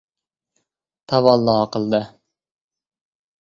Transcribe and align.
Tavallo 1.11 1.55
qildi. 1.75 2.01